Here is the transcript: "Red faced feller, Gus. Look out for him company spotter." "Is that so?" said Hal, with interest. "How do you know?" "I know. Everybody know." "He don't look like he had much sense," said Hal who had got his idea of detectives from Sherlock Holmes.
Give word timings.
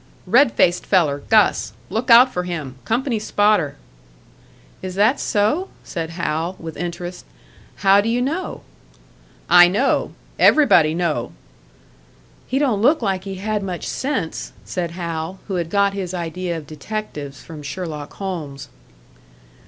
"Red 0.25 0.51
faced 0.53 0.83
feller, 0.83 1.19
Gus. 1.29 1.73
Look 1.91 2.09
out 2.09 2.33
for 2.33 2.41
him 2.45 2.73
company 2.85 3.19
spotter." 3.19 3.75
"Is 4.81 4.95
that 4.95 5.19
so?" 5.19 5.69
said 5.83 6.09
Hal, 6.09 6.55
with 6.57 6.75
interest. 6.75 7.23
"How 7.85 8.01
do 8.01 8.09
you 8.09 8.19
know?" 8.19 8.61
"I 9.47 9.67
know. 9.67 10.13
Everybody 10.39 10.95
know." 10.95 11.33
"He 12.47 12.57
don't 12.57 12.81
look 12.81 13.03
like 13.03 13.25
he 13.25 13.35
had 13.35 13.61
much 13.61 13.87
sense," 13.87 14.53
said 14.65 14.89
Hal 14.89 15.39
who 15.47 15.57
had 15.57 15.69
got 15.69 15.93
his 15.93 16.15
idea 16.15 16.57
of 16.57 16.65
detectives 16.65 17.43
from 17.43 17.61
Sherlock 17.61 18.13
Holmes. 18.15 18.69